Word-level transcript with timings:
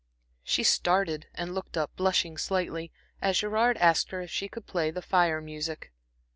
She 0.43 0.63
started 0.63 1.27
and 1.35 1.53
looked 1.53 1.77
up, 1.77 1.95
blushing 1.95 2.35
slightly, 2.35 2.91
as 3.21 3.37
Gerard 3.37 3.77
asked 3.77 4.09
her 4.09 4.21
if 4.21 4.31
she 4.31 4.49
could 4.49 4.65
play 4.65 4.89
the 4.89 5.03
Fire 5.03 5.41
music. 5.41 5.93